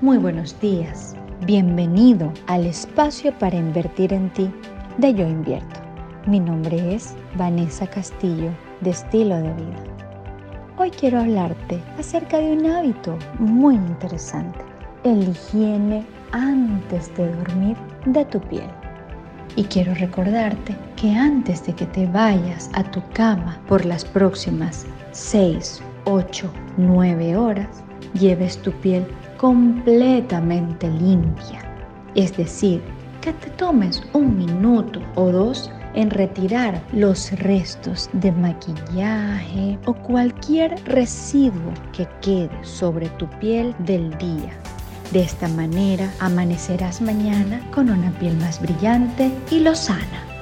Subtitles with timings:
[0.00, 1.14] Muy buenos días.
[1.46, 4.50] Bienvenido al espacio para invertir en ti
[4.98, 5.80] de Yo Invierto.
[6.26, 9.84] Mi nombre es Vanessa Castillo de Estilo de Vida.
[10.78, 14.58] Hoy quiero hablarte acerca de un hábito muy interesante,
[15.04, 17.76] el higiene antes de dormir
[18.06, 18.68] de tu piel.
[19.54, 24.86] Y quiero recordarte que antes de que te vayas a tu cama por las próximas
[25.12, 27.84] 6, 8, 9 horas,
[28.14, 29.06] lleves tu piel
[29.36, 31.62] completamente limpia.
[32.14, 32.82] Es decir,
[33.20, 40.74] que te tomes un minuto o dos en retirar los restos de maquillaje o cualquier
[40.84, 44.52] residuo que quede sobre tu piel del día.
[45.12, 50.33] De esta manera amanecerás mañana con una piel más brillante y lozana.